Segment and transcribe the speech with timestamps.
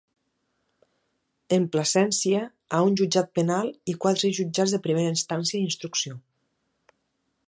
[1.57, 2.39] En Plasència
[2.77, 6.19] ha un Jutjat Penal i quatre jutjats de primera instància i instrucció.